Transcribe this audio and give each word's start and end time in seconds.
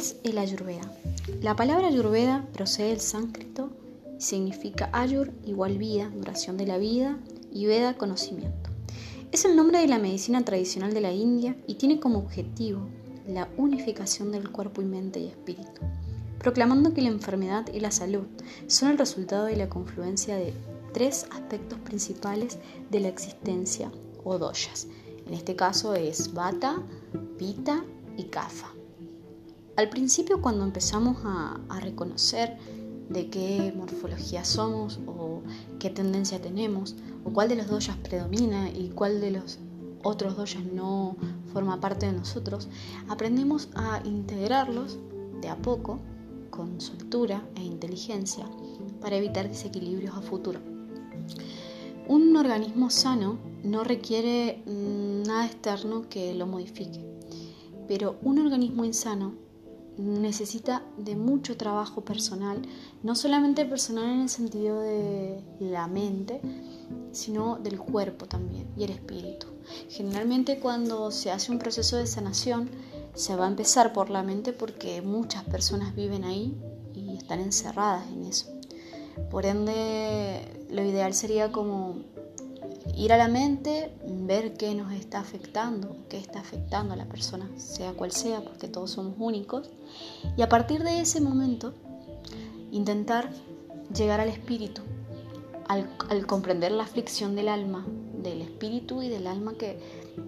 es 0.00 0.16
el 0.24 0.38
Ayurveda? 0.38 0.90
La 1.42 1.56
palabra 1.56 1.88
Ayurveda 1.88 2.46
procede 2.54 2.88
del 2.88 3.00
sánscrito 3.00 3.70
y 4.18 4.22
significa 4.22 4.88
Ayur 4.94 5.30
igual 5.44 5.76
vida, 5.76 6.08
duración 6.08 6.56
de 6.56 6.66
la 6.66 6.78
vida, 6.78 7.18
y 7.52 7.66
Veda 7.66 7.98
conocimiento. 7.98 8.70
Es 9.30 9.44
el 9.44 9.56
nombre 9.56 9.78
de 9.78 9.88
la 9.88 9.98
medicina 9.98 10.42
tradicional 10.42 10.94
de 10.94 11.02
la 11.02 11.12
India 11.12 11.54
y 11.66 11.74
tiene 11.74 12.00
como 12.00 12.18
objetivo 12.18 12.88
la 13.28 13.48
unificación 13.58 14.32
del 14.32 14.50
cuerpo 14.50 14.80
y 14.80 14.86
mente 14.86 15.20
y 15.20 15.26
espíritu, 15.26 15.82
proclamando 16.38 16.94
que 16.94 17.02
la 17.02 17.08
enfermedad 17.08 17.66
y 17.70 17.80
la 17.80 17.90
salud 17.90 18.24
son 18.68 18.90
el 18.90 18.98
resultado 18.98 19.44
de 19.44 19.56
la 19.56 19.68
confluencia 19.68 20.36
de 20.36 20.54
tres 20.94 21.26
aspectos 21.30 21.78
principales 21.80 22.58
de 22.90 23.00
la 23.00 23.08
existencia 23.08 23.92
o 24.24 24.38
doyas. 24.38 24.86
En 25.26 25.34
este 25.34 25.56
caso 25.56 25.94
es 25.94 26.32
Vata, 26.32 26.82
Pita 27.36 27.84
y 28.16 28.24
Kapha. 28.24 28.79
Al 29.76 29.88
principio 29.88 30.42
cuando 30.42 30.64
empezamos 30.64 31.18
a, 31.24 31.58
reconocer 31.80 32.58
de 33.08 33.30
qué 33.30 33.72
morfología 33.76 34.44
somos 34.44 35.00
o 35.06 35.42
qué 35.78 35.90
tendencia 35.90 36.40
tenemos, 36.40 36.96
o 37.24 37.32
cuál 37.32 37.48
de 37.48 37.56
los 37.56 37.68
doyas 37.68 37.96
predomina 37.96 38.68
y 38.70 38.90
cuál 38.90 39.20
de 39.20 39.30
los 39.30 39.58
otros 40.02 40.36
doyas 40.36 40.64
no 40.64 41.16
forma 41.52 41.80
parte 41.80 42.06
de 42.06 42.12
nosotros, 42.12 42.68
aprendemos 43.08 43.68
a 43.74 44.02
integrarlos 44.04 44.98
de 45.40 45.48
a 45.48 45.56
poco 45.56 45.98
con 46.50 46.80
soltura 46.80 47.42
e 47.56 47.62
inteligencia 47.62 48.46
para 49.00 49.16
evitar 49.16 49.48
desequilibrios 49.48 50.14
a 50.16 50.20
futuro. 50.20 50.60
Un 52.06 52.36
organismo 52.36 52.90
sano 52.90 53.38
no 53.62 53.84
requiere 53.84 54.62
nada 54.66 55.46
externo 55.46 56.08
que 56.08 56.34
lo 56.34 56.46
modifique, 56.46 57.04
pero 57.88 58.18
un 58.22 58.38
organismo 58.38 58.84
insano 58.84 59.49
necesita 59.98 60.82
de 60.96 61.16
mucho 61.16 61.56
trabajo 61.56 62.02
personal, 62.02 62.62
no 63.02 63.14
solamente 63.14 63.64
personal 63.64 64.04
en 64.04 64.20
el 64.22 64.28
sentido 64.28 64.80
de 64.80 65.42
la 65.60 65.86
mente, 65.86 66.40
sino 67.12 67.56
del 67.56 67.78
cuerpo 67.78 68.26
también 68.26 68.68
y 68.76 68.84
el 68.84 68.90
espíritu. 68.90 69.46
Generalmente 69.88 70.58
cuando 70.58 71.10
se 71.10 71.30
hace 71.30 71.52
un 71.52 71.58
proceso 71.58 71.96
de 71.96 72.06
sanación, 72.06 72.70
se 73.14 73.36
va 73.36 73.46
a 73.46 73.48
empezar 73.48 73.92
por 73.92 74.10
la 74.10 74.22
mente 74.22 74.52
porque 74.52 75.02
muchas 75.02 75.44
personas 75.44 75.94
viven 75.94 76.24
ahí 76.24 76.56
y 76.94 77.16
están 77.16 77.40
encerradas 77.40 78.08
en 78.08 78.26
eso. 78.26 78.46
Por 79.30 79.46
ende, 79.46 80.66
lo 80.70 80.82
ideal 80.82 81.14
sería 81.14 81.52
como 81.52 81.96
ir 83.00 83.14
a 83.14 83.16
la 83.16 83.28
mente, 83.28 83.94
ver 84.04 84.52
qué 84.58 84.74
nos 84.74 84.92
está 84.92 85.20
afectando, 85.20 85.96
qué 86.10 86.18
está 86.18 86.40
afectando 86.40 86.92
a 86.92 86.96
la 86.96 87.06
persona, 87.06 87.48
sea 87.56 87.94
cual 87.94 88.12
sea, 88.12 88.44
porque 88.44 88.68
todos 88.68 88.90
somos 88.90 89.14
únicos, 89.18 89.70
y 90.36 90.42
a 90.42 90.50
partir 90.50 90.84
de 90.84 91.00
ese 91.00 91.22
momento 91.22 91.72
intentar 92.70 93.30
llegar 93.96 94.20
al 94.20 94.28
espíritu, 94.28 94.82
al, 95.66 96.26
comprender 96.26 96.72
la 96.72 96.82
aflicción 96.82 97.34
del 97.34 97.48
alma, 97.48 97.86
del 98.22 98.42
espíritu 98.42 99.00
y 99.00 99.08
del 99.08 99.26
alma 99.26 99.54
que 99.54 99.80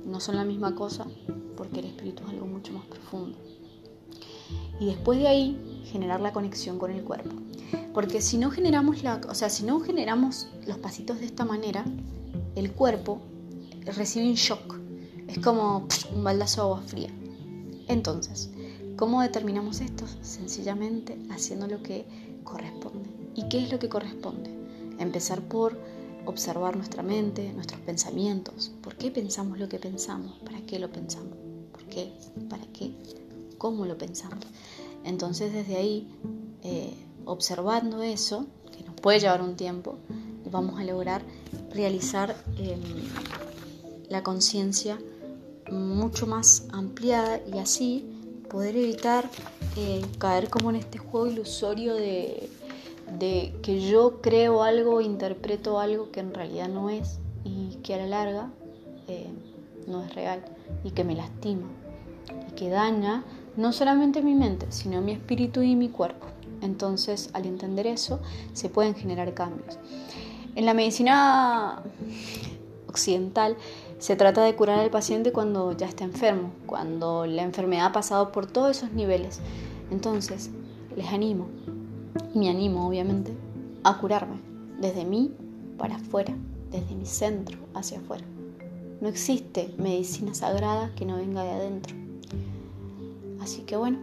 no 0.06 0.18
son 0.18 0.36
la 0.36 0.44
misma 0.44 0.74
cosa, 0.74 1.06
porque 1.58 1.80
el 1.80 1.86
espíritu 1.86 2.22
es 2.22 2.30
algo 2.30 2.46
mucho 2.46 2.72
más 2.72 2.86
profundo. 2.86 3.36
Y 4.80 4.86
después 4.86 5.18
de 5.18 5.28
ahí 5.28 5.82
generar 5.92 6.22
la 6.22 6.32
conexión 6.32 6.78
con 6.78 6.90
el 6.90 7.04
cuerpo. 7.04 7.36
Porque 7.92 8.22
si 8.22 8.38
no 8.38 8.50
generamos 8.50 9.02
la, 9.02 9.20
o 9.28 9.34
sea, 9.34 9.50
si 9.50 9.62
no 9.62 9.78
generamos 9.80 10.48
los 10.66 10.78
pasitos 10.78 11.20
de 11.20 11.26
esta 11.26 11.44
manera, 11.44 11.84
el 12.54 12.72
cuerpo 12.72 13.20
recibe 13.84 14.28
un 14.28 14.34
shock. 14.34 14.78
Es 15.28 15.38
como 15.38 15.86
un 16.14 16.24
baldazo 16.24 16.56
de 16.56 16.62
agua 16.62 16.82
fría. 16.82 17.10
Entonces, 17.88 18.50
¿cómo 18.96 19.22
determinamos 19.22 19.80
esto? 19.80 20.04
Sencillamente 20.20 21.18
haciendo 21.30 21.66
lo 21.66 21.82
que 21.82 22.06
corresponde. 22.44 23.08
¿Y 23.34 23.48
qué 23.48 23.64
es 23.64 23.72
lo 23.72 23.78
que 23.78 23.88
corresponde? 23.88 24.50
Empezar 24.98 25.40
por 25.42 25.78
observar 26.26 26.76
nuestra 26.76 27.02
mente, 27.02 27.52
nuestros 27.52 27.80
pensamientos. 27.80 28.72
¿Por 28.82 28.96
qué 28.96 29.10
pensamos 29.10 29.58
lo 29.58 29.68
que 29.68 29.78
pensamos? 29.78 30.38
¿Para 30.44 30.60
qué 30.62 30.78
lo 30.78 30.90
pensamos? 30.90 31.36
¿Por 31.72 31.84
qué? 31.84 32.12
¿Para 32.48 32.64
qué? 32.72 32.92
¿Cómo 33.58 33.86
lo 33.86 33.96
pensamos? 33.98 34.44
Entonces 35.04 35.52
desde 35.52 35.76
ahí, 35.76 36.08
eh, 36.62 36.94
observando 37.24 38.02
eso, 38.02 38.46
que 38.76 38.84
nos 38.84 38.94
puede 38.94 39.20
llevar 39.20 39.42
un 39.42 39.56
tiempo, 39.56 39.98
vamos 40.50 40.78
a 40.78 40.84
lograr 40.84 41.22
realizar 41.74 42.36
em, 42.58 42.80
la 44.08 44.22
conciencia 44.22 44.98
mucho 45.70 46.26
más 46.26 46.66
ampliada 46.72 47.40
y 47.52 47.58
así 47.58 48.04
poder 48.50 48.76
evitar 48.76 49.28
eh, 49.76 50.02
caer 50.18 50.50
como 50.50 50.70
en 50.70 50.76
este 50.76 50.98
juego 50.98 51.26
ilusorio 51.26 51.94
de, 51.94 52.48
que 53.62 53.80
yo 53.80 54.20
creo 54.20 54.62
algo, 54.62 55.00
interpreto 55.00 55.78
algo 55.78 56.10
que 56.10 56.20
en 56.20 56.34
realidad 56.34 56.68
no 56.68 56.90
es 56.90 57.18
y 57.44 57.76
que 57.82 57.94
a 57.94 57.98
la 57.98 58.06
larga 58.06 58.50
eh, 59.08 59.30
no 59.86 60.02
es 60.02 60.14
real 60.14 60.44
y 60.84 60.90
que 60.90 61.04
me 61.04 61.14
lastima 61.14 61.68
y 62.50 62.54
que 62.54 62.68
daña 62.68 63.24
no 63.56 63.72
solamente 63.72 64.22
mi 64.22 64.34
mente, 64.34 64.66
sino 64.70 65.00
mi 65.00 65.12
espíritu 65.12 65.62
y 65.62 65.76
mi 65.76 65.88
cuerpo. 65.88 66.26
Entonces, 66.62 67.30
al 67.32 67.46
entender 67.46 67.86
eso, 67.86 68.20
se 68.52 68.68
pueden 68.68 68.94
generar 68.94 69.34
cambios. 69.34 69.78
En 70.54 70.66
la 70.66 70.74
medicina 70.74 71.82
occidental 72.86 73.56
se 73.98 74.16
trata 74.16 74.42
de 74.42 74.54
curar 74.54 74.80
al 74.80 74.90
paciente 74.90 75.32
cuando 75.32 75.72
ya 75.72 75.86
está 75.86 76.04
enfermo, 76.04 76.50
cuando 76.66 77.24
la 77.24 77.42
enfermedad 77.42 77.86
ha 77.86 77.92
pasado 77.92 78.32
por 78.32 78.46
todos 78.46 78.76
esos 78.76 78.92
niveles. 78.92 79.40
Entonces, 79.90 80.50
les 80.94 81.08
animo, 81.08 81.48
y 82.34 82.38
me 82.38 82.50
animo 82.50 82.86
obviamente, 82.86 83.32
a 83.82 83.96
curarme 83.98 84.40
desde 84.78 85.04
mí 85.04 85.32
para 85.78 85.96
afuera, 85.96 86.34
desde 86.70 86.94
mi 86.94 87.06
centro 87.06 87.58
hacia 87.74 87.98
afuera. 87.98 88.24
No 89.00 89.08
existe 89.08 89.74
medicina 89.78 90.34
sagrada 90.34 90.92
que 90.94 91.06
no 91.06 91.16
venga 91.16 91.44
de 91.44 91.50
adentro. 91.50 91.96
Así 93.40 93.62
que 93.62 93.76
bueno, 93.76 93.98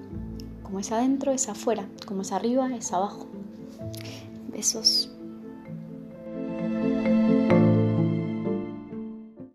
como 0.64 0.80
es 0.80 0.92
adentro 0.92 1.32
es 1.32 1.48
afuera, 1.48 1.88
como 2.08 2.24
es 2.24 2.32
arriba 2.32 2.74
es 2.76 2.92
abajo. 2.92 3.28
Besos. 4.52 5.12